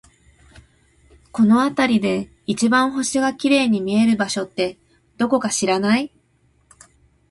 [1.31, 4.79] この辺りで一番星が綺麗に見える場所って、
[5.19, 6.11] どこか知らない？